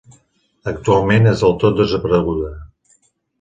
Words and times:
Actualment 0.71 1.31
és 1.33 1.43
del 1.47 1.53
tot 1.65 1.77
desapareguda. 1.83 2.51